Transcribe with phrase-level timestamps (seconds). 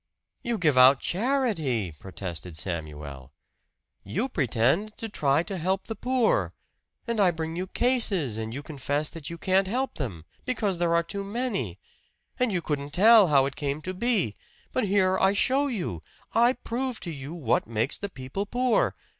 [0.41, 3.33] "You give out charity!" protested Samuel.
[4.03, 6.55] "You pretend to try to help the poor!
[7.05, 10.95] And I bring you cases, and you confess that you can't help them because there
[10.95, 11.79] are too many.
[12.39, 14.35] And you couldn't tell how it came to be.
[14.73, 16.01] But here I show you
[16.33, 18.95] I prove to you what makes the people poor!